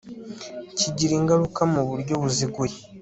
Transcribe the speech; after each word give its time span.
kigira 0.77 1.13
ingaruka 1.19 1.61
mu 1.73 1.81
buryo 1.89 2.13
buziguye 2.21 2.75